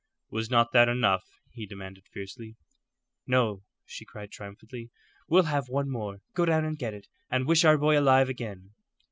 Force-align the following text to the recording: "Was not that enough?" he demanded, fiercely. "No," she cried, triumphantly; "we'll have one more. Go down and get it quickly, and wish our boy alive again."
"Was 0.31 0.49
not 0.49 0.71
that 0.71 0.89
enough?" 0.89 1.27
he 1.53 1.67
demanded, 1.67 2.07
fiercely. 2.07 2.55
"No," 3.27 3.61
she 3.85 4.03
cried, 4.03 4.31
triumphantly; 4.31 4.89
"we'll 5.27 5.43
have 5.43 5.69
one 5.69 5.91
more. 5.91 6.21
Go 6.33 6.43
down 6.43 6.65
and 6.65 6.75
get 6.75 6.95
it 6.95 7.03
quickly, 7.05 7.27
and 7.37 7.45
wish 7.47 7.63
our 7.63 7.77
boy 7.77 7.99
alive 7.99 8.27
again." 8.27 8.71